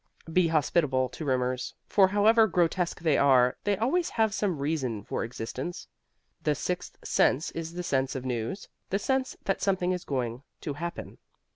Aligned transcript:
Be 0.33 0.47
hospitable 0.47 1.09
to 1.09 1.25
rumors, 1.25 1.75
for 1.85 2.07
however 2.07 2.47
grotesque 2.47 3.01
they 3.01 3.19
are, 3.19 3.55
they 3.65 3.77
always 3.77 4.09
have 4.09 4.33
some 4.33 4.57
reason 4.57 5.03
for 5.03 5.23
existence. 5.23 5.87
The 6.41 6.55
Sixth 6.55 6.97
Sense 7.03 7.51
is 7.51 7.73
the 7.73 7.83
sense 7.83 8.15
of 8.15 8.25
news, 8.25 8.67
the 8.89 8.97
sense 8.97 9.37
that 9.43 9.61
something 9.61 9.91
is 9.91 10.03
going 10.03 10.41
to 10.61 10.73
happen. 10.73 11.19